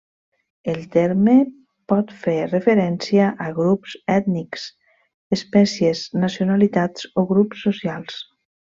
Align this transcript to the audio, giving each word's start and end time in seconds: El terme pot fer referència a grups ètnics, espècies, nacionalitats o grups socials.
El 0.71 0.77
terme 0.93 1.35
pot 1.93 2.13
fer 2.21 2.37
referència 2.47 3.29
a 3.49 3.51
grups 3.59 3.95
ètnics, 4.17 4.67
espècies, 5.41 6.05
nacionalitats 6.27 7.11
o 7.25 7.31
grups 7.37 7.67
socials. 7.71 8.23